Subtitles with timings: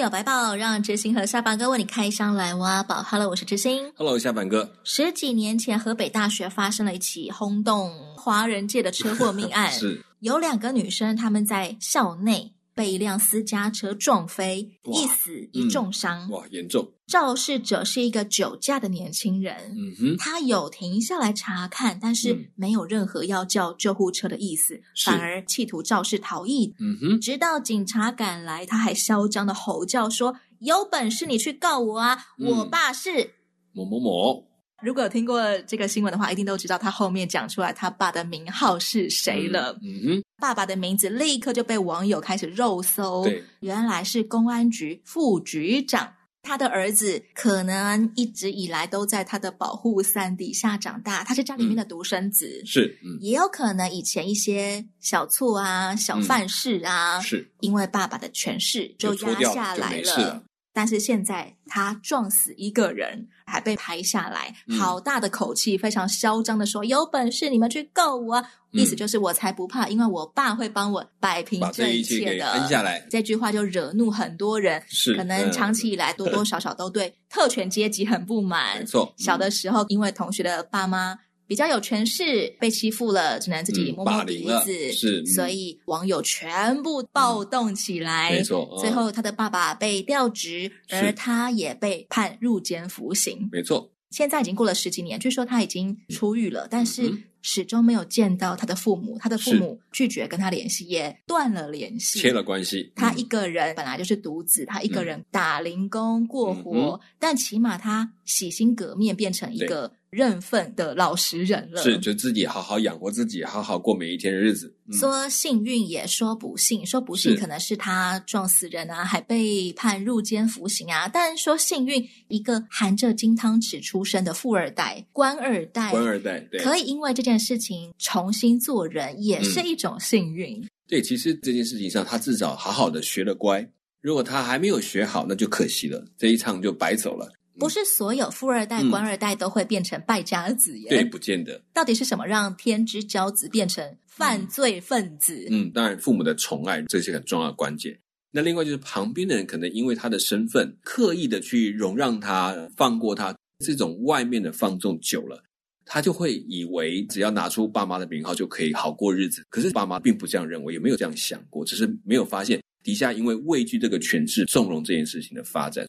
[0.00, 3.02] 有白宝，让知心和下巴哥为你开箱来挖宝。
[3.02, 3.92] Hello，我是知心。
[3.96, 4.72] Hello，下巴哥。
[4.82, 12.53] 十几年前，河北大学发生了一起轰动华人界的车祸命案， 是有两个女生，她们在校内。
[12.74, 16.28] 被一辆私家车撞飞，一死一重伤。
[16.30, 16.90] 哇，严重！
[17.06, 19.54] 肇事者是一个酒驾的年轻人。
[19.76, 26.74] 嗯哼，他有停下来查看，但是没有任何要叫救护车的意思，反而企图肇事逃逸。
[26.80, 32.26] 嗯哼，直到警察赶来，他还嚣张的吼叫说：“有本事你去告我啊！
[32.38, 33.34] 我爸是
[33.72, 34.48] 某某某。”
[34.84, 39.76] 如果有听过这个新闻的话，一定都知道他后面讲出来他爸的名号是谁了。
[39.82, 43.24] 嗯，嗯，爸爸的名字立刻就被网友开始肉搜。
[43.24, 46.12] 对，原来是公安局副局长。
[46.46, 52.60] 他的儿子可能一直以来都在他的保护伞底下长大，他是家里面的独生子。
[52.62, 60.44] 嗯、是，嗯，也有可能以前一些小错啊、小犯事啊，嗯、是因为爸爸的权势就压下来了。
[60.74, 68.36] 但是现在他撞死一个人，还被拍下来，好大的口气，非常嚣张的说：“有本事你们去告我！”
[68.74, 72.50] 嗯、意思就是我才不怕，因为我爸会帮我摆平这一切的。
[72.50, 78.80] 摁下来，这句话就惹怒很多人，是可能长期以来多多少少都对特权阶级很不满。
[78.80, 81.20] 没错，小的时候因为同学的爸妈。
[81.46, 84.72] 比较有权势，被欺负了，只能自己摸摸鼻子。
[84.72, 88.30] 嗯、是，嗯、所以网友全部暴动起来。
[88.30, 93.48] 没错，最后他的爸爸被调职，而他也被判入监服刑。
[93.52, 99.18] 没错，现在已经过了十几年，据说他已经出狱了，但是始终没有见到他的父母。
[99.18, 102.90] 他的父母拒绝跟他联系，也断了联系，切了关系。
[102.96, 109.92] 他一个人本来就是独子，他一个人打零工过活，嗯、但起码他洗心革面，变成一个。
[110.14, 114.72] 认份的老实人了，是就自己好好养活自己，好好过每一天的日子。
[114.86, 121.08] 嗯、说幸运也说不幸，说不幸可能是他撞死人啊，还被判入监服刑啊。
[121.08, 130.60] 但说幸运，一个含着金汤匙出生的富二代、官二代、官二代，对，可以因为这件事情重新做人，也是一种幸运。
[130.60, 133.68] 嗯、对，其实这件事情上，他至少好好的学了乖。
[134.00, 137.32] 如果他还没有学好，那就可惜了，这一趟就白走了。
[137.58, 140.88] 不是所有富二代、官二代都会变成败家子耶。
[140.88, 141.60] 对，不见得。
[141.72, 145.46] 到底是什么让天之骄子变成犯罪分子？
[145.50, 147.98] 嗯，当然父母的宠爱这是很重要的关键。
[148.30, 153.32] 那另外就是旁边的人可能因为他的身份，刻意的去容让他、放过他，
[153.64, 155.40] 这种外面的放纵久了，
[155.84, 159.44] 他就会以为只要拿出爸妈的名号就可以好过日子。
[159.48, 165.86] 可是爸妈并不这样认为，也没有这样想过，只是没有发现底下因为畏惧这个权势，纵容这件事情的发展。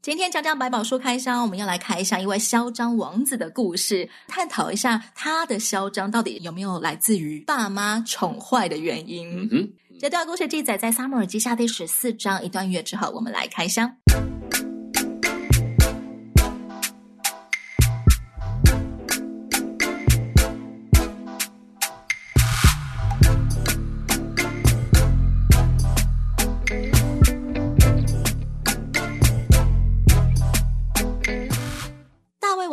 [0.00, 9.28] 今天讲讲百宝书开箱，我们要来开箱一位嚣张王子的故事，探讨一下他的嚣张到底有没有来自于爸妈宠坏的原因。
[9.28, 13.92] 嗯哼，这段故事记载在《撒母耳记下》第十四章一段月之后，我们来开箱。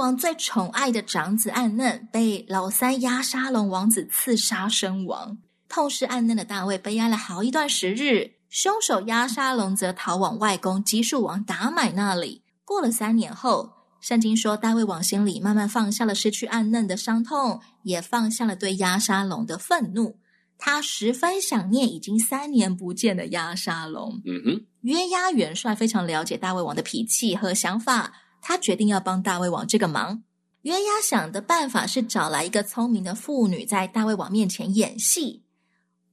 [0.06, 8.34] 王最宠爱的长子暗嫩被老三押沙龙王子刺杀身亡，痛失暗嫩的大卫悲哀了好一段时日。
[8.48, 12.44] 凶手押沙龙则逃往外公基述王达买那里。
[12.64, 20.20] 过了三年后，圣经说大卫王心里慢慢放下了失去暗嫩的伤痛，也放下了对押沙龙的愤怒。
[20.60, 24.22] 他十分想念已经三年不见的押沙龙。
[24.24, 28.14] 嗯哼，约押元帅非常了解大卫王的脾气和想法。
[28.48, 30.22] 他决定要帮大卫王这个忙。
[30.62, 35.42] 约押想的办法是找来一个聪明的妇女，在大卫王面前演戏。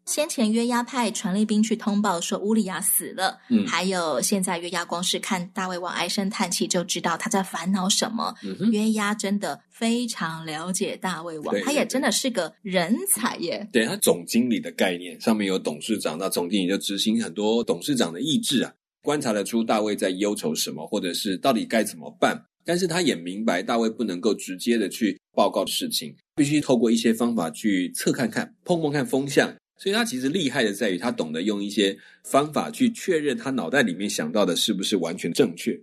[0.07, 8.35] 先前约押派传令兵去通报说乌利亚死了，嗯，还有现在约押光是看大卫王唉声叹气，就知道他在烦恼什么。
[8.43, 13.69] 嗯，约押真的非常了解大卫王，他也真的是个人才耶。
[13.71, 18.73] 对，他总经理的概念上面有董事长，那总经理就执行很多董事长的意志啊。
[19.03, 22.45] 观察得出大卫在忧愁什么，或者是到底该怎么办。
[22.65, 29.53] 但是他也明白大卫不能够直接的去报告事情，必须透过一些方法去测看看、碰碰看风向。
[29.77, 35.77] 所以他其实厉害的在于，他懂得用一些方法去确认他脑袋里面想到的是不是完全正确。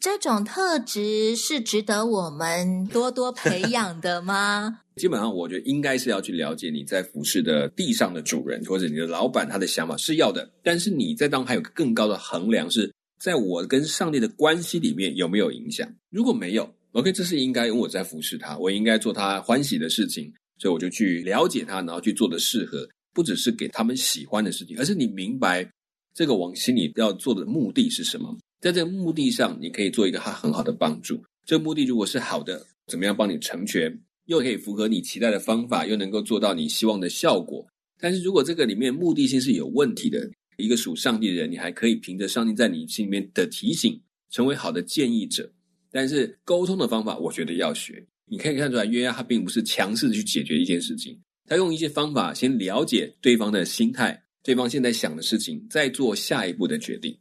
[0.00, 4.80] 这种特质是值得我们多多培养的吗？
[4.96, 15.90] 基本上，我觉得应该是要去了解你在服侍的地上的主人或者你的老板他的想法是要的，但是你在当还有更高的衡量，是在我跟上帝的关系里面有没有影响？
[16.10, 25.68] 如果没有，OK，这是应该，因为我在服侍他，我应该做他欢喜的事情，所以我就去了解他，然后去做的适合，不只是给他们喜欢的事情，而是你明白
[26.14, 28.36] 这个往心里要做的目的是什么。
[28.64, 31.22] 在这个目的上，你可以做一个他很好的帮助。
[31.44, 33.94] 这个目的如果是好的，怎么样帮你成全，
[34.24, 37.62] 又可以符合你期待的方法，又能够做到你希望的效果。
[38.00, 40.26] 但是如果这个里面目的性是有问题的，
[40.56, 44.00] 一个属上帝的人，你还可以凭着上帝在你心里面的提醒，
[44.30, 45.52] 成为好的建议者。
[45.92, 48.02] 但是沟通的方法，我觉得要学。
[48.24, 57.14] 你可以看出来，约押他并不是强势的去解决一件事情，他用一些方法先了解对方的心态，对方现在想的事情，再做下一步的决定。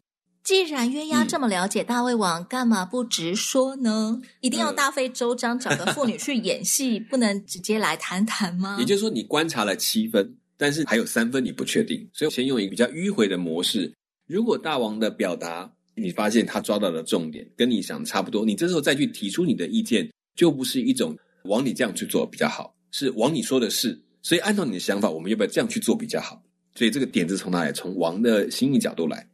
[0.44, 4.22] 既然鸳鸯这么了解大胃王，嗯、干嘛不直说呢？
[4.42, 8.76] 一定要大费周章找个妇女去演戏，呃、不能直接来谈谈吗？
[8.78, 13.94] 也就是说，你观察了七分，但是还有三分你不确定，所以先用一个比较迂回的模式。
[14.28, 23.98] 如果大王的表达，你发现他抓到的重点跟你想的差不多，你这时候再去提出你的意见，就不是一种往你这样去做比较好，是往你说的是。
[24.22, 26.44] 所以按照你的想法，我们要不要这样去做比较好？
[26.76, 27.72] 所以这个点子从哪里？
[27.72, 29.26] 从王的心意角度来。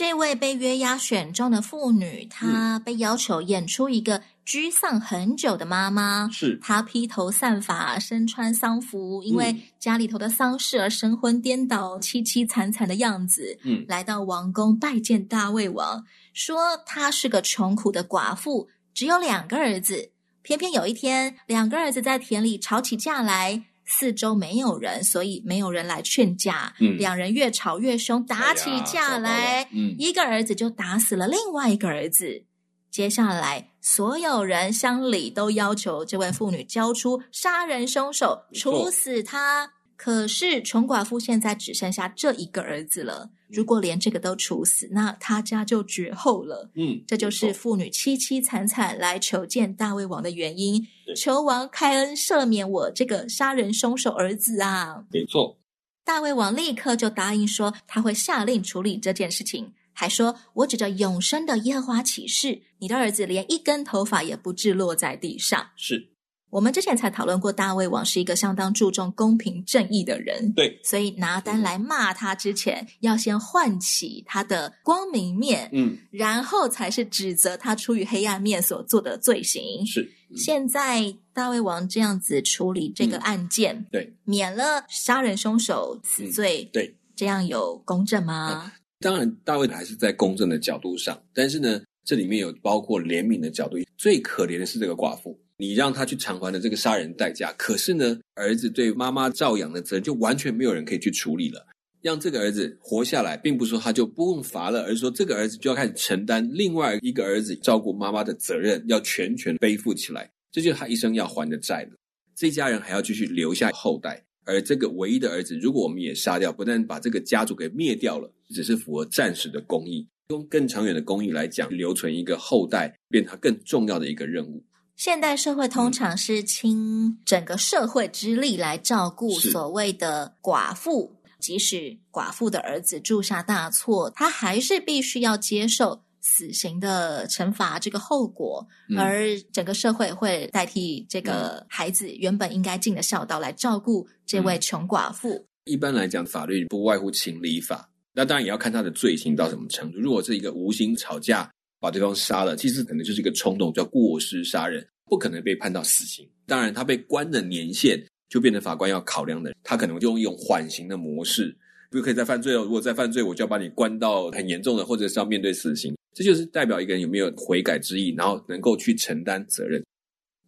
[0.00, 6.26] 这位被约押选中的妇女，她被要求演出一个居丧很久的妈妈。
[6.32, 13.58] 是她披头散发，身穿丧服，因为家里头的丧事而神魂颠倒、凄凄惨惨的样子。
[13.62, 20.12] 嗯，来到王宫拜见大卫王，说她是个穷苦的寡妇，只有两个儿子。
[20.40, 23.64] 偏偏有一天，两个儿子在田里吵起架来。
[23.90, 26.72] 四周没有人，所以没有人来劝架。
[26.78, 29.68] 嗯，两人越吵越凶，打起架来。
[29.72, 32.44] 嗯，一个儿子就打死了另外一个儿子。
[32.90, 39.72] 接下来，所有人乡里都要求这位妇女交出杀人凶手，处死他。
[39.96, 43.30] 可是穷寡妇现在只剩下这一个儿子了。
[43.52, 46.70] 如果连这个都处死，那他家就绝后了。
[46.74, 50.86] 嗯，这就是妇女凄凄惨惨来求见大卫王的原因。
[51.16, 55.04] 求王开恩赦免我这个杀人凶手儿子啊！
[55.10, 55.58] 没错。
[56.04, 66.09] 大卫王立刻就答应说他会下令处理这件事情，还说：“我指着永生的耶和华起誓，你的儿子连一根头发也不致落在地上。”是。
[66.50, 70.52] 我们之前才讨论过，大卫王是一个相当注重公平正义的人。
[70.52, 79.86] 对，所以拿单来骂他之前，要先唤起他的光明面，嗯，然后才是指责他出于黑暗面所做的罪行。
[79.86, 88.64] 是，嗯、现在大卫王这样子处理这个案件，嗯、对，免了杀人凶手死罪，嗯、对，这样有公正吗？
[88.64, 93.78] 嗯、当然，大卫还是在公正的角度上，但是呢，这里面有包括怜悯的角度。
[93.96, 95.38] 最可怜的是这个寡妇。
[95.60, 101.66] 你让他去偿还了这个杀人代价，可是呢，儿子对妈妈照养的责任就完全没有人可以去处理了。
[102.00, 110.30] 让这个儿子活下来，并不是说他就不用罚了，而是说这个儿子就要开始承担另外一个儿子照顾妈妈的责任，要全权背负起来。
[110.50, 111.90] 这就是他一生要还的债了。
[112.34, 120.08] 这家人还要继续留下后代，而这个唯一的儿子，如果我们也杀掉，不但把这个家族给灭掉了，只是符合暂时的公义。
[120.30, 124.64] 用更长远的公义来讲，留存一个后代，变成更重要的一个任务。
[125.00, 145.30] 现代社会通常是倾整个社会之力来照顾所谓的寡妇，即使寡妇的儿子铸下大错，他还是必须要接受死刑的惩罚这个后果，嗯、而整个社会会代替这个孩子原本应该尽的孝道来照顾这位穷寡妇。
[145.30, 149.98] 嗯、一般来讲，法律不外乎情理法，那当然也要看他的罪行到什么程度。
[149.98, 156.28] 如果是一个无心吵架，把对方杀了，其实可能就是一个冲动，叫过失杀人，不可能被判到死刑。
[156.46, 161.56] 当然，他被关的年限就变成法官要考量的，他可能就用一种缓刑的模式，
[161.90, 162.62] 不可以再犯罪了。
[162.62, 165.96] 如果再犯罪，我就要把你关到很严重的，或者是要面对死刑。
[166.12, 169.82] 这就是代表一个人有没有悔改之意，然后能够去承担责任。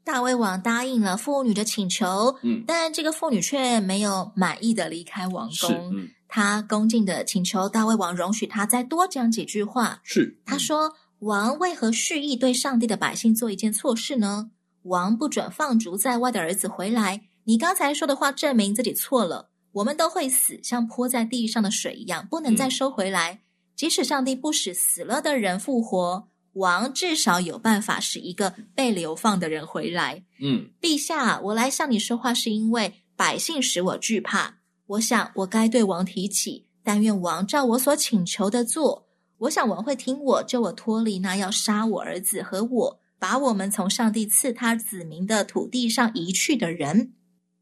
[0.05, 5.97] 大胃王答应了妇女的请求，嗯，但这个妇女却没有满意的离开王宫。
[5.97, 10.01] 嗯，他恭敬的请求大胃王容许他再多讲几句话。
[10.05, 10.93] 是，他说。
[11.23, 14.51] 王为何蓄意对上帝的百姓做一件错事呢？
[14.83, 17.23] 王不准放逐在外的儿子回来。
[17.45, 19.51] 你刚才说的话证明自己错了。
[19.71, 23.35] 我们都会死，像泼在地上的水一样，不能再收回来。
[23.35, 23.39] 嗯、
[23.77, 30.25] 即使上帝不使死了的人复活，王至少有办法使一个被流放的人回来。
[30.41, 34.57] 嗯，陛下，我来向你说话是因为百姓使我惧怕。
[34.89, 39.07] 我想我该对王提起，但愿王照我所请求的做。
[39.43, 47.15] 我想王会听我，救我脱离那要杀我儿子和我，把我们从上帝赐他子民的土地上移去的人。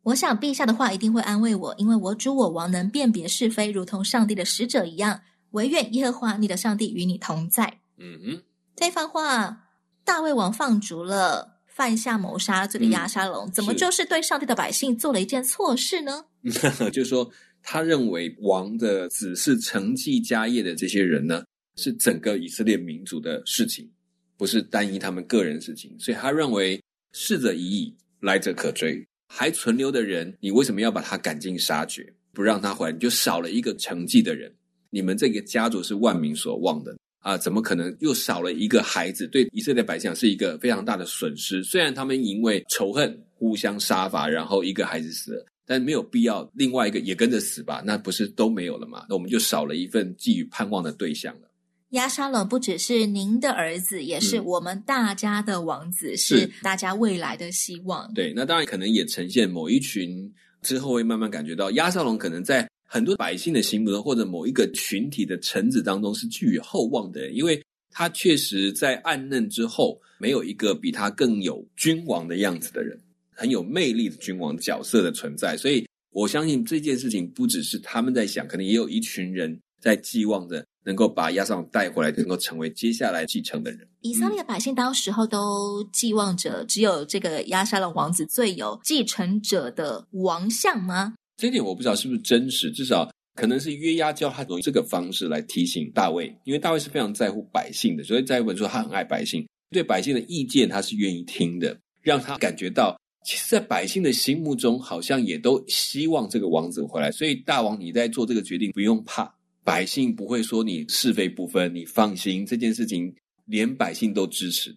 [0.02, 5.22] 我想陛下的话一定会安慰我，因为我主我王能辨别是非，如同上帝的使者一样。
[5.52, 7.80] 唯愿耶和华你的上帝与你同在。
[7.96, 8.42] 嗯哼，
[8.76, 9.64] 这番话，
[10.04, 16.26] 大卫王放逐了犯下谋杀罪的亚沙龙，嗯、怎么就是对上帝的百姓做了一件错事呢？
[16.92, 17.30] 就是说，
[17.62, 21.42] 他认为王的子是承继家业的这些人呢，
[21.80, 23.90] 是整个以色列民族的事情，
[24.36, 26.80] 不是单一他们个人事情，所以他认为
[27.12, 29.02] 逝者已矣，来者可追。
[29.32, 32.92] 还存留的人，你为什么要把他赶尽杀绝，不让他回来？
[32.92, 34.52] 你就少了一个成绩的人。
[34.90, 39.28] 你们这个家族是万民所望的啊，怎么可能又少了一个孩子？
[39.28, 41.62] 对以色列百姓是一个非常大的损失。
[41.62, 47.84] 虽然他们因为仇恨互相杀伐，然后一个孩子死了，但没有必要另外一个也跟着死吧？
[47.86, 49.06] 那不是都没有了吗？
[49.08, 51.49] 那我们就少了一份寄予盼望的对象了。
[51.90, 58.12] 押沙龙不只是您的儿子，也是我们大家的王子，嗯、是大家未来的希望。
[58.14, 60.32] 对，那当然可能也呈现某一群
[60.62, 72.96] 之后会慢慢感觉到，亚沙龙可能在很多百姓的心目中，或者某一个群体的臣子当中是寄予厚望的，因为他确实在暗嫩之后，没有一个比他更有君王的样子的人，
[73.32, 75.56] 很有魅力的君王角色的存在。
[75.56, 80.64] 所以我相信这件事情不只是他们在想，可能也有一群人在寄望着。
[80.84, 83.86] 能够把押沙龙带回来，能够成为接下来继承的人。
[84.00, 91.14] 以色列百姓当时候都寄望着只有这个押沙龙王子最有继承者的王相吗？
[91.36, 107.10] 这点我不知道是不是真实，至少可能是约押教他用这个方式来提醒大卫，因为大卫是非常在乎百姓的，所以在本说他很爱百姓，对百姓的意见他是愿意听的，让他感觉到，其实，在百姓的心目中，好像也都希望这个王子回来。
[107.12, 109.34] 所以大王你在做这个决定，不用怕。
[109.64, 113.14] 百姓不会说你是非不分，你放心，这件事情
[113.46, 114.76] 连百姓都支持。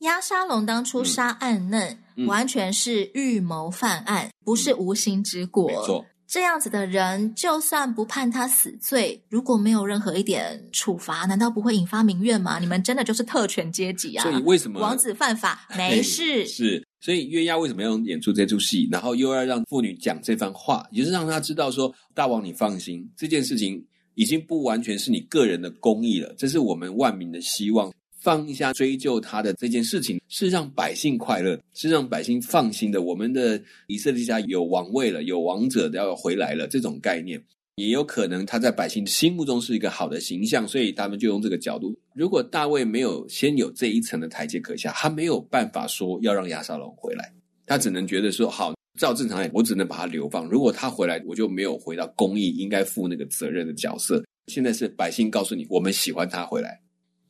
[0.00, 5.68] 押沙龙当初杀暗嫩，嗯、完全是预谋犯案，嗯、不是无心之过。
[5.68, 12.58] 没错，这样子的人，就算不判他死罪，如果没有任何一点处罚，难道不会引发民怨吗？
[12.58, 14.22] 你们真的就是特权阶级啊！
[14.22, 16.46] 所以为什么王子犯法没 事？
[16.46, 23.84] 是，所以约押为什么要演出这出戏，然后又要让妇女讲这番话，也是让他知道说，大王你放心，这件事情。
[24.16, 27.90] 已经不完全是你个人的公益了，这是我们万民的希望。
[28.18, 33.02] 放下追究他的这件事情，是让百姓快乐，是让百姓放心的。
[33.02, 37.40] 我们的以色列家有王位了，有王者要回来了，这种概念
[37.76, 41.96] 也有可能他在百姓心目中是一个好的形象，所以他们就用这个角度。
[42.14, 47.32] 如果大卫没有先有这一层的台阶可下，他没有办法说要让亚沙龙回来，
[47.64, 48.74] 他只能觉得说好。
[48.96, 50.46] 照正常来，我只能把他流放。
[50.46, 54.24] 如果他回来，我就没有回到公益应该负那个责任的角色。
[54.46, 56.80] 现在是百姓告诉你，我们喜欢他回来。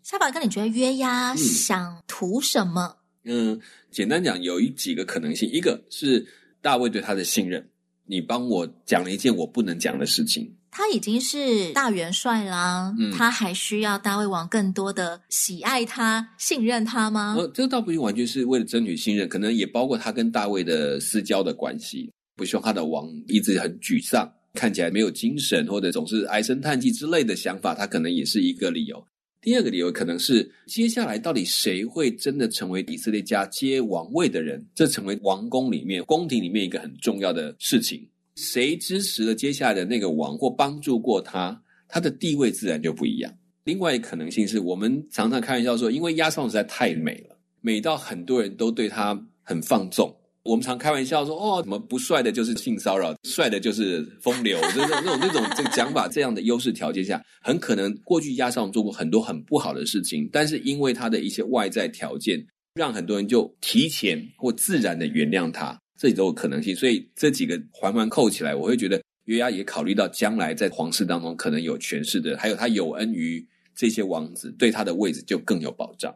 [0.02, 2.96] 夏宝哥，你觉得约押想图什么？
[3.24, 5.50] 嗯，嗯，简单讲，有一几个可能性。
[5.50, 6.24] 一个是
[6.60, 7.68] 大卫对他的信任，
[8.04, 10.54] 你帮我讲了一件我不能讲的事情。
[10.76, 17.34] 他已经是大元帅啦，嗯、他还需要大卫王更多的喜爱他、信任他吗？
[17.38, 29.02] 呃，这个倒不是完全是为了争取信任，可能也包括他跟大卫的私交的关系，不希望他的王一直很沮丧，看起来没有精神，或者总是唉声叹气之类的想法，他可能也是一个理由。
[29.40, 38.06] 第二个理由可能是接下来到底谁会真的成为以色列家接王位的人，这成为王宫里面、宫廷里面一个很重要的事情。
[38.36, 43.34] 谁支持了接下来的那个王，或帮助过他，他的地位自然就不一样。
[43.64, 50.14] 另外一个可能性是我们常常开玩笑说，因为押沙龙实在太美了，美到很多人都对他很放纵。
[50.44, 56.06] 我们常开玩笑说，哦，怎么不帅的就是性骚扰，帅的就是风流，就是那种那种这个讲法。
[56.06, 65.76] 这样的优势条件下，很可能过去押沙龙做过很多很不好的事情，但是因为他的一些外在条件，让很多人就提前或自然的原谅他。
[65.96, 76.14] 这里都有可能性，所以这几个环环扣起来，我会觉得约押也考虑到将来在皇室当中可能有权势的，还有他有恩于这些王子，对他的位置就更有保障。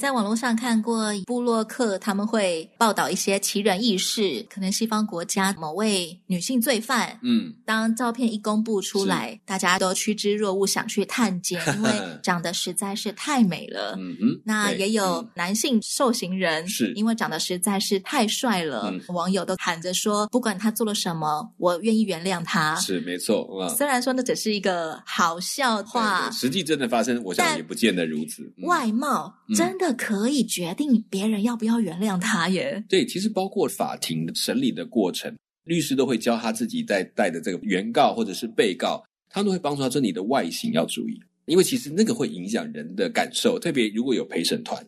[0.00, 11.90] 在网络上看过布洛克，他们会报道一些奇人异事，可能西方国家某位女性罪犯，嗯，当照片一公布出来，大家都趋之若鹜，想去探监，因为
[12.24, 13.94] 长得实在是太美了。
[13.98, 22.74] 嗯哼，那也有男性受刑人，是因为长得实在是太帅了，嗯、网友都喊着说，不管他做了什么，我愿意原谅他。
[22.76, 28.42] 是没错，虽然说那只是一个好笑话，实际真的发生，我想也不见得如此。
[28.56, 29.89] 嗯、外貌真的。
[29.92, 32.84] 可以决定别人要不要原谅他耶？
[32.88, 44.84] 对，其实包括法庭审理的过程，律师都会教他自己在带的这个原告或者是被告，他都会帮助他说：“你的外形要注意，因为其实那个会影响人的感受，特别如果有陪审团，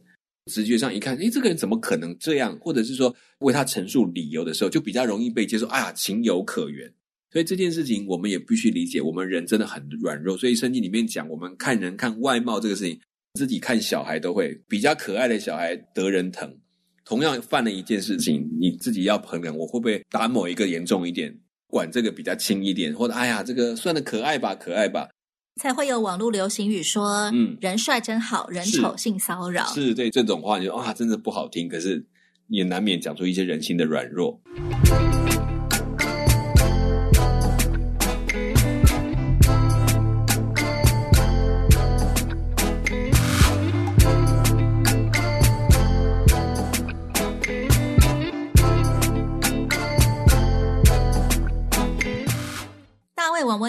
[0.51, 2.59] 直觉上一看，诶，这个人怎么可能这样？
[2.61, 5.67] 或者是说为他陈述理由的时候，就比较容易被接受。
[5.69, 6.93] 啊，情有可原。
[7.31, 10.37] 所以这件事情，我们也必须理解，我们人真的很软弱。
[10.37, 13.01] 所以圣经里面讲，我们看人看外貌这个事情，
[13.35, 16.59] 自己看小孩都会比较可爱的小孩得人疼。
[17.05, 21.35] 同样犯了一件事情，你自己要衡量，我会不会打某一个严重一点，
[21.67, 25.09] 管这个比较轻一点，或者哎呀，这个算的可爱吧，可爱吧，
[25.61, 29.67] 才会有网络流行语说，嗯，人帅真好，人丑性骚扰。
[29.67, 32.07] 是，是对这种话，你说啊，真的不好听，可是
[32.49, 34.41] 也难免讲出一些人性的软弱。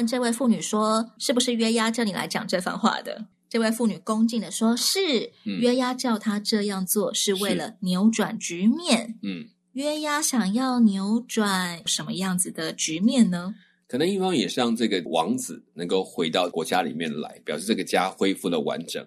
[0.04, 13.56] 问这位妇女说：“是不是约押叫你来讲这番话的？”这位妇女恭敬的说：“是，嗯、约押叫他这样做是为了扭转局面。”嗯，约押想要扭转什么样子的局面呢？
[13.88, 19.06] 可能一方也是让这个王子能够回到国家里面来，表示这个家恢复了完整；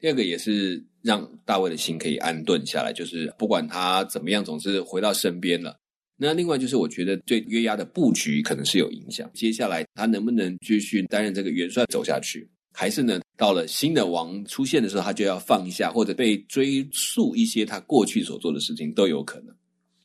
[0.00, 5.78] 第二个也是让大卫的心可以安顿下来，就是不管他怎么样，总是回到身边了。
[6.20, 9.30] 那另外就是，我觉得对约押的布局可能是有影响。
[9.32, 19.54] 接下来他能不能继续担任这个元帅走下去，还是呢，到了新的王出现的时候，他就要放下，或者被追溯一些他过去所做的事情都有可能。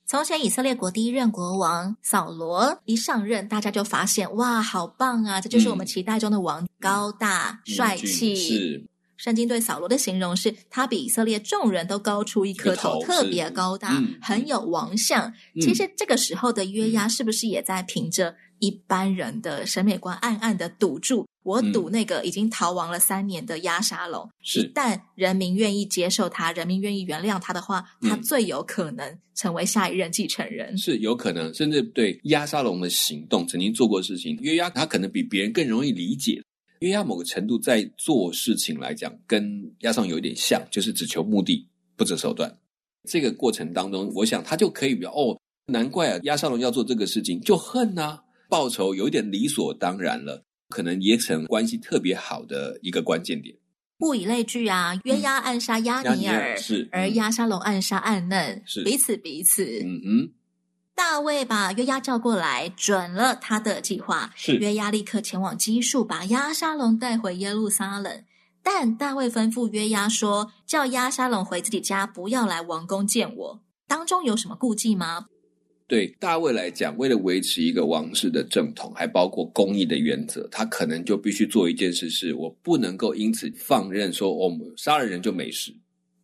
[0.06, 5.42] 从前以色列国第一任国王扫罗一上任，大家就发现哇，好棒啊！
[5.42, 8.36] 这就是我们期待中的王，嗯、高大帅气。
[8.36, 8.86] 是。
[9.18, 15.28] 圣经对扫罗的形容是，他比以色列众人都高出一颗头，特别高大，嗯、很有王相。
[15.56, 21.26] 嗯、其实这个时候的约押是不是也在凭着一般人的审美观，暗暗的赌注？
[21.44, 30.78] 我赌那个已经逃亡了三年的押沙龙，是一旦人民愿意接受他，人民愿意原谅他的话，他最有可能成为下一任继承人。
[30.78, 36.42] 是有可能，甚至对押沙龙的行动曾经做过事情，约押他可能比别人更容易理解。
[36.84, 41.66] 约押某个程度在做事情来讲，跟押沙龙有一点像，就是只求目的，
[41.96, 42.54] 不择手段。
[43.10, 53.56] 这个过程当中，我想他就可以比较哦，难怪啊，押沙龙要做这个事情就恨呐、啊，报仇有一点理所当然了，可能也成关系特别好的一个关键点。
[54.00, 59.64] 物以类聚啊，约押暗杀押尼尔，是、嗯、而押沙龙暗杀暗嫩，是彼此彼此。
[59.86, 60.32] 嗯嗯。
[60.96, 64.32] 大卫把约押叫过来，准了他的计划。
[64.36, 68.24] 是约押立刻前往基述，把押沙龙带回耶路撒冷。
[68.62, 75.26] 但大卫吩咐约押说：“叫押沙龙回自己家，不要来王宫见我。”当中有什么顾忌吗？
[75.86, 85.76] 对大卫来讲，为了维持一个王室的正统，还包括公义的原则，他可能就必须做一件事：是我不能够因此放任说我们杀了人就没事。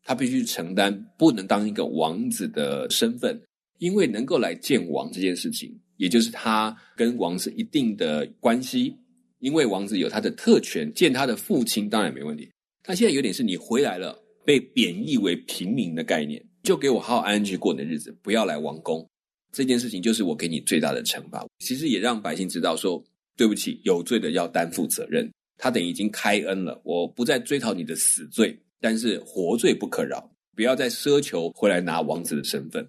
[0.03, 3.39] 他必须承担不能当一个王子的身份。
[3.79, 8.95] 因为能够来见王这件事情，也就是他跟王是一定的关系。
[9.39, 12.49] 因为王子有他的特权，见他的父亲当然没问题。
[12.83, 19.07] 他现在有点是你回来了，被贬义为平民的概念，就给我好好安安去过你的日子，不要来王宫。
[19.53, 21.45] 这件事情就是我给你最大的惩罚。
[21.59, 23.01] 其实也让百姓知道说，
[23.37, 25.29] 对不起，有罪的要担负责任。
[25.57, 32.85] 他等于已经开恩了，我不再追讨你的死罪，但是活罪不可饶，不要再奢求回来拿王子的身份。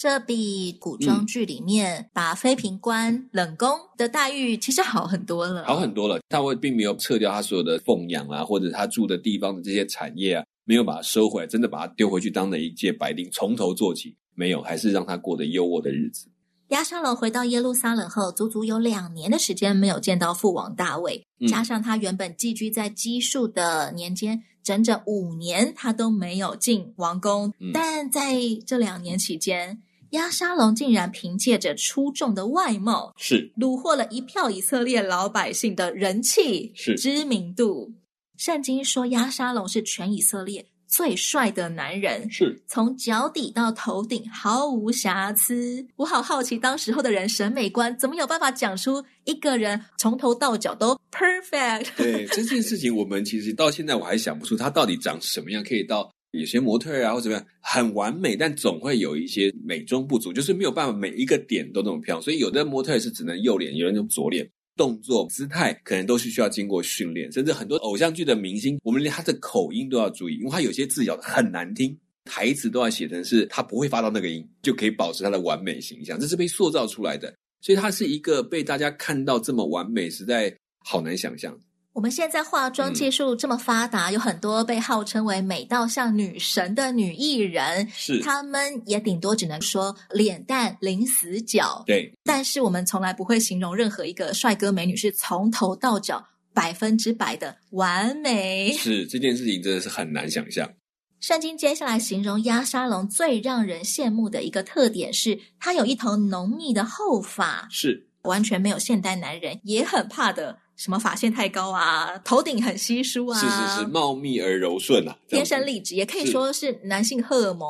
[0.00, 6.18] 这比古装剧里面把妃嫔关冷宫的待遇其实好很多了，好很多了。
[6.26, 16.30] 大卫并没有撤掉他所有的奉养啊，或者他住的地方的这些产业啊，没有把它收回来，真的把他丢回去当了一介白丁，从头做起，没有，还是让他过得优渥的日子。
[16.68, 27.52] 押沙龙回到耶路撒冷后，足足有两年的时间没有见到父王大卫，加上他原本寄居在基述的年间，整整五年他都没有进王宫。
[27.58, 37.92] 嗯、但在这两年期间，押沙龙竟然凭借着出众的外貌，是虏获了一票以色列老百姓的人气，是知名度。
[38.36, 45.86] 圣经说押沙龙是全以色列最帅的男人，是从脚底到头顶毫无瑕疵。
[45.94, 51.86] 我好好奇，当时候的人审美观怎么有办法讲出一个人从头到脚都 perfect？
[51.96, 56.10] 对这件事情，我们其实到现在我还想不出他到底长什么样，可以到。
[56.32, 62.22] 有些模特啊，或怎么样，很完美，但总会有一些美中不足，就是没有办法每一个点都那么漂亮。
[62.22, 67.30] 所以有的模特是只能右脸，有人用左脸，动作姿态可能都是需要经过训练。
[67.32, 76.18] 甚至很多偶像剧的明星，我们连他的口音都要注意，因为他有些字咬的很难听，台词都要写成是他不会发到那个音，就可以保持他的完美形象。
[76.18, 81.58] 这是被塑造出来的，所以他是一个被大家看到这么完美，实在好难想象。
[81.92, 91.82] 我们现在化妆技术这么发达，嗯、有很多被号称为美到像女神的女艺人，是他们也顶多只能说脸蛋零死角。
[91.86, 96.24] 对，但是我们从来不会形容任何一个帅哥美女是从头到脚
[96.54, 98.72] 百分之百的完美。
[98.74, 100.72] 是这件事情真的是很难想象。
[101.18, 110.56] 圣经接下来形容压沙龙最让人羡慕的一个特点是，他有一头浓密的后发，是完全没有现代男人也很怕的。
[110.80, 117.68] 什么发线太高啊，头顶很稀疏啊，是是是，茂密而柔顺啊，天生丽质，也可以说是男性荷尔蒙，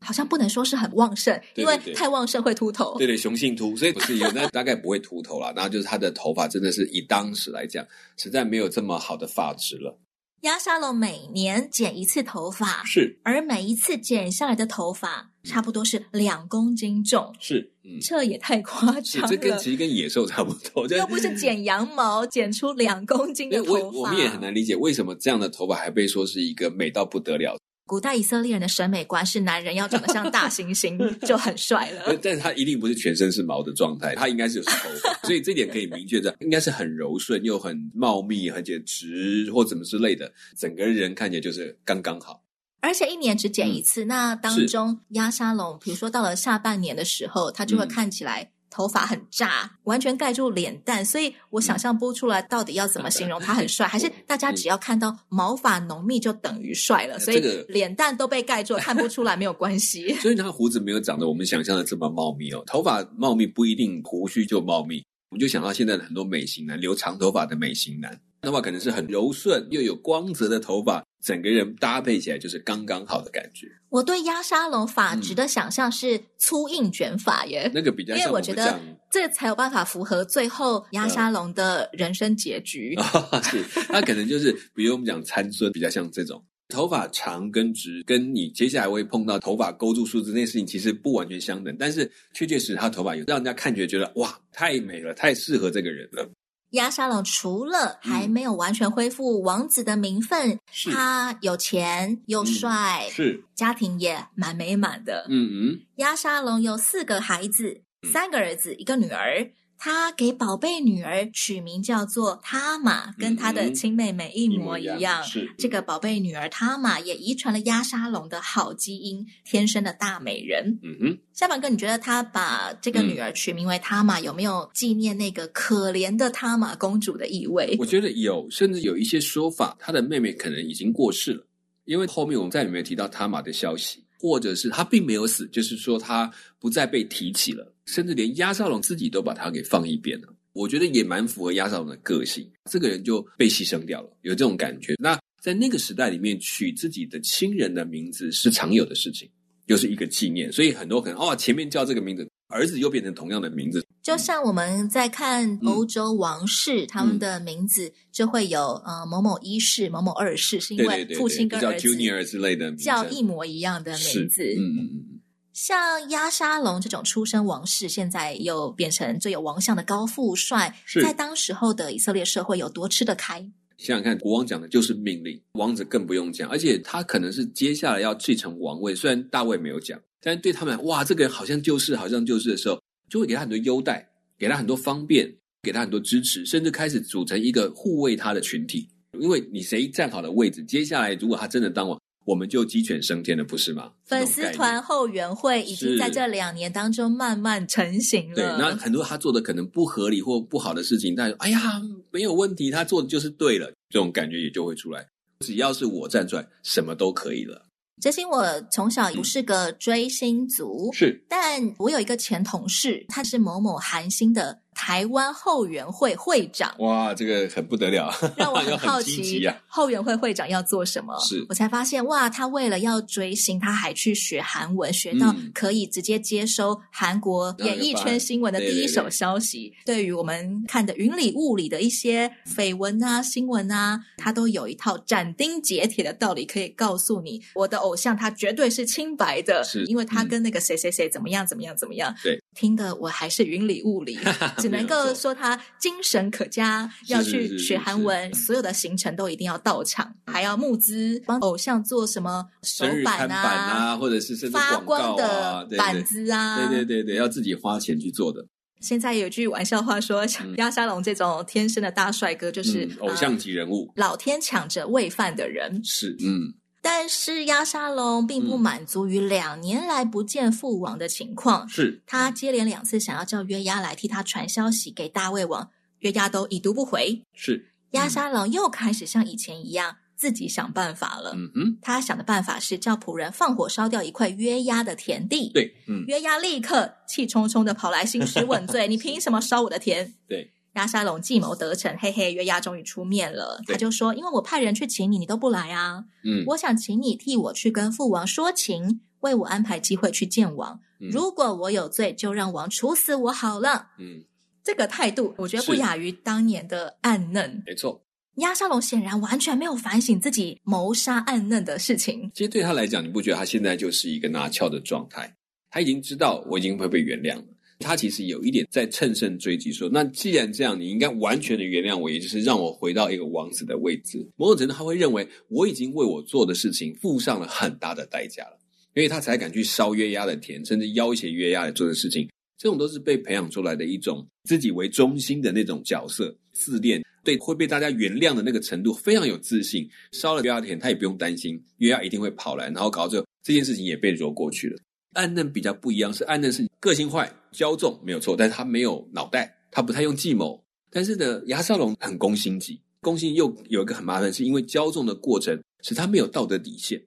[0.00, 2.98] 好像不能说是很旺盛，因为太旺盛会秃头。
[2.98, 5.52] 对对，雄性秃，所以不是有那大概不会秃头啦。
[5.54, 7.86] 然后就是他的头发真的是以当时来讲，
[8.16, 9.96] 实在没有这么好的发质了。
[10.40, 19.28] 压沙龙每年剪一次头发，是，而每一次剪下来的头发差不多是两公斤重，是，嗯，这也太夸张了。
[19.28, 23.80] 这跟其实跟野兽差不多， 又不是剪羊毛剪出两公斤的头发。
[23.80, 27.56] 我我们也很难理解为什么这样的头发还被说是一个美到不得了。
[27.86, 34.70] 古代以色列人的审美观是男人要长得像大猩猩 就很帅了，但是他一定不是全身是毛的状态，他应该是有头
[35.02, 42.40] 发，所以这点可以明确的，应该是很柔顺又很茂密，很简直或怎么之类的，整个人看起来就是刚刚好。
[42.80, 48.50] 而且一年只剪一次，嗯、那当中压沙龙，比如说到了下半年的时候，他就会看起来。
[48.72, 57.18] 头发很炸，完全盖住脸蛋，所以我想象不出来到底要怎么形容他很帅， 还是大家只要看到毛发浓密就等于帅了？
[57.18, 60.14] 所以脸蛋都被盖住，看不出来没有关系。
[60.22, 65.02] 所以他胡子没有长得我们想象的这么茂密哦，头发茂密不一定胡须就茂密。
[65.30, 73.66] 我们就想到现在的很多美型男，留长头发的美型男，那么可能是很柔顺又有光泽的头发，整个人搭配起来就是刚刚好的感觉。
[73.90, 82.96] 我对压沙龙发质的想象是粗硬卷发耶，嗯、那个比较像，因为我觉得这才有办法符合最后压沙龙的人生结局。
[83.32, 86.42] 嗯、 是，那可能就是，比如我们讲参孙，比较像这种。
[86.68, 91.76] 头发长跟直，跟你接下来会碰到头发勾住梳子那件事情，其实不完全相等。
[91.76, 96.30] 但是确确实实，他头发有让人家看觉得哇，太美了，太适合这个人了。
[96.70, 105.26] 压沙龙除了还没有完全恢复王子的名分，嗯、他有钱又帅，嗯、是家庭也蛮美满的。
[105.28, 107.80] 嗯嗯，亚沙龙有四个孩子，
[108.12, 109.50] 三个儿子，一个女儿。
[109.82, 115.24] 他给宝贝女儿取名叫做塔玛，跟他的亲妹妹一模一样。
[115.24, 120.78] 是这个宝贝女儿塔玛也遗传了压沙龙的好基因，天生的大美人。
[120.82, 127.74] 嗯哼，夏凡哥，你觉得他把这个女儿取名为塔玛，嗯、有没有纪念那个可怜的塔玛公主的意味？
[127.78, 131.46] 我觉得有，甚至有一些说法，他的妹妹可能已经过世了，
[131.86, 134.04] 因为后面我们再也没有提到塔玛的消息。
[134.22, 140.28] 或者是他并没有死，就是说他不再被提起了，甚至连压少龙自己都把他给放一边了。
[140.52, 144.94] 我觉得也蛮符合压少龙的个性，这个人就被牺牲掉了，有这种感觉。
[144.98, 149.28] 那在那个时代里面，取自己的亲人的名字是常有的事情，
[149.66, 152.26] 又、就是一个纪念，所以很多可能哦，前面叫这个名字。
[152.52, 164.42] 儿子又变成同样的名字，就像我们在看欧洲王室，嗯、他们的名字就会有呃某某一世、某某二世，是因为父亲跟儿子叫 Junior 之类的叫一模一样的名字。
[164.58, 165.19] 嗯嗯嗯。
[165.52, 173.40] 像压沙龙这种出身王室，现在又变成最有王相的高富帅，是在当时候的以色列社会有多吃得开？
[173.78, 179.98] 想想看，国王讲的就是命令，王子更不用讲，而且他可能是接下来要继承王位，虽然大卫没有讲。
[180.22, 184.06] 但是对他们，哇，这个人好像就是，好像就是的时候，就会给他很多优待，
[184.38, 188.86] 给他很多方便，给他很多支持，甚至开始组成一个护卫他的群体。
[189.18, 193.92] 因为你谁站好了位置，接下来如果他真的当王，我们就鸡犬升天了，不是吗？
[194.04, 198.34] 粉丝团后援会已经在这两年当中慢慢成型了。
[198.34, 201.80] 对，那很多他做的可能不合理或不好的事情，但是哎呀，
[202.10, 205.06] 没有问题，他做的就是对了，这种感觉也就会出来。
[205.40, 207.66] 只要是我站出来，什么都可以了。
[208.00, 216.74] 哲星，我从小不是个追星族，是，但我有一个前同事，他是某某韩星的台湾后援会会长。
[216.78, 221.14] 哇，这个很不得了，让我很 好奇，后援会会长要做什么？
[221.20, 229.74] 是我才发现，哇，他为了要追星，他还去学韩文，学到可以直接接收韩国演艺圈新闻的第一手消息。
[229.84, 242.14] 对，对，对，对于我们看的云里雾里的一些绯闻啊、新闻啊，他都有一套斩钉截铁的道理可以告诉你，我的偶像他绝对是清白的，是因为他跟那个谁谁谁怎么样怎么样怎么样。
[242.22, 244.18] 对，听的我还是云里雾里，
[244.58, 258.44] 只能够说他精神可嘉，要去学韩文，所有的行程都一定要到场，还要募资帮偶像做什么手板啊，啊或者是甚至、啊、发光的板子啊，对对对对，要自己花钱去做的。
[258.80, 265.80] 现在有句玩笑话说，像押沙龙这种天生的大帅哥，就是、嗯、偶像级人物，呃、老天抢着喂饭的人。
[265.84, 266.54] 是，嗯。
[266.82, 277.22] 但是鸭沙龙并不满足于两年来不见父王的情况，是他接连两次想要叫约押来替他传消息给大卫王，约押都已读不回。
[277.34, 279.96] 是鸭沙龙又开始像以前一样。
[280.20, 281.32] 自己想办法了。
[281.34, 285.48] 嗯哼，他想的办法是叫仆人放火烧掉一块约押的田地。
[285.54, 293.60] 对，嗯，约押立刻气冲冲的跑来兴师问罪：“你凭什么烧我的田？”对，押沙龙计谋得逞，嘿嘿，约押终于出面了。
[293.66, 296.04] 他就说：“因为我派人去请你，你都不来啊。
[296.24, 300.80] 嗯，我想请你替我去跟父王说情，为我安排机会去见王。
[301.00, 304.24] 嗯，如果我有罪，就让王处死我好了。”嗯，
[304.62, 307.62] 这个态度我觉得不亚于当年的暗嫩。
[307.66, 308.04] 没错。
[308.36, 312.30] 亚沙龙显然完全没有反省自己谋杀暗嫩的事情。
[312.32, 315.36] 其实对他来讲，你不觉得他现在就是一个拿翘的状态？
[315.68, 317.44] 他已经知道我已经会被原谅了。
[317.80, 328.58] 他其实有一点在乘胜追击，说：“那既然这样，你应该完全的原谅我，也就是让我回到一个王子的位置。”某种程度，他会认为我已经为我做的事情付上了很大的代价了，
[328.94, 332.28] 因为他才敢去烧约押的田，甚至要挟约押来做的事情。
[332.58, 337.02] 这种都是被培养出来的一种自己为中心的那种角色自恋。
[337.24, 344.76] 对，会被大家原谅的那个程度非常有自信，烧了约押田，他也不用担心约押一定会跑来，然后搞这这件事情也被揉过去了。
[345.14, 350.62] 暗嫩比较不一样，是暗嫩是个性坏、骄纵，没有错，但是他没有脑袋，他不太用计谋。
[350.90, 357.00] 但是呢，牙沙龙很攻心计，攻心又有一个很麻烦，是因为骄纵的过程使他没有道德底线，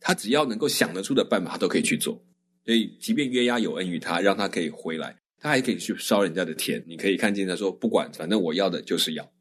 [0.00, 2.20] 他只要能够想得出的办法，他都可以去做。
[2.64, 6.82] 所以，即便约押有恩于他，让他可以回来，他还可以去烧人家的田。
[6.86, 9.32] 你可以看见他说，不管，反正我要的就是要。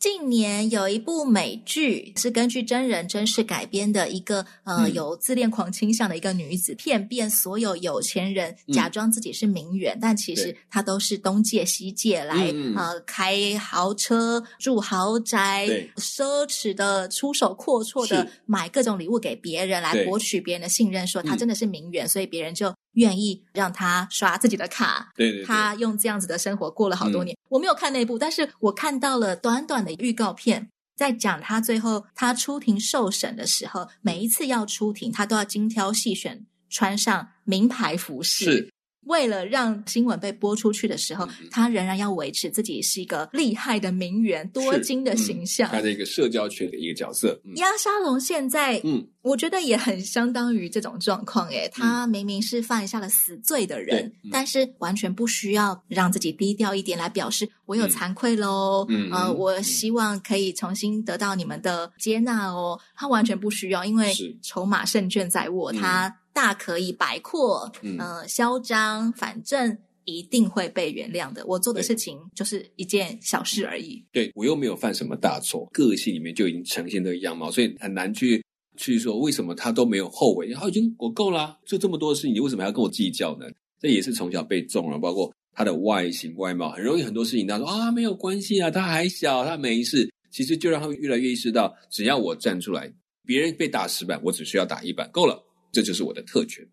[0.00, 22.74] 近年有一部美剧是根据真人真事改编的，一个呃有自恋狂倾向的一个女子，骗遍所有有钱人，假装自己是名媛，嗯、但其实她都是东借西借来，嗯、呃开豪车、住豪宅，奢侈的出手阔绰的买各种礼物给别人，来博取别人的信任，说她真的是名媛，所以别人就。
[22.92, 27.34] 愿意让他刷自己的卡，对对对，他用这样子的生活过了好多年。
[27.34, 38.72] 嗯、我没有看那部，但是我看到了短短的预告片，在讲他最后他出庭受审的时候，每一次要出庭，他都要精挑细选，穿上名牌服饰。
[39.02, 39.10] 是。
[39.10, 47.40] 为了让新闻被播出去的时候，嗯、他仍然要维持自己是一个厉害的名媛、多金的形象，他的一个社交圈的一个角色。
[47.44, 51.48] 嗯、押沙龙现在，嗯，我觉得也很相当于这种状况。
[51.48, 58.86] 诶，他明明是犯下了死罪的人，嗯、但是完全不需要让自己低调一点来表示我有惭愧喽。
[58.90, 62.78] 嗯，呃，我希望可以重新得到你们的接纳哦。
[62.94, 66.14] 他完全不需要，因为筹码胜券在握，他。
[66.32, 71.44] 大可以摆阔，嗯、呃，嚣张，反正一定会被原谅的。
[71.46, 74.04] 我做的事情就是一件小事而已。
[74.12, 78.42] 对，我又没有犯什么大错，个性里面就已经呈现这个样貌，所以很难去
[78.76, 80.52] 去说为什么他都没有后悔。
[80.52, 83.46] 他已经我够了，就这么多事情，你为什么还要跟我计较呢？
[83.80, 90.10] 这也是从小被纵容，包括他的外形外貌，很容易很多事情他说啊没有关系啊，他还小，他没事。
[90.30, 92.88] 其实就让他越来越意识到，只要我站出来，
[93.26, 95.42] 别人被打十板，我只需要打一板，够了。
[95.72, 96.66] 这就是我的特权，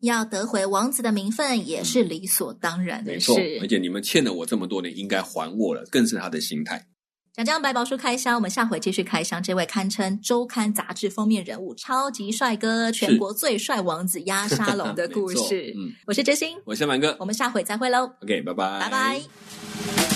[0.00, 6.86] 要得回王子的名分也是理所当然的没错，而且你们欠了我这么多年，应该还我了，更是他的心态。
[7.32, 15.74] 讲讲白宝书开箱，我们下回继续开箱这位堪称周刊杂志封面人物、超级帅哥、全国最帅王子压 沙龙的故事。
[15.76, 18.04] 嗯，我是哲星，我是满哥，我们下回再会喽。
[18.22, 20.13] OK，拜拜，拜拜。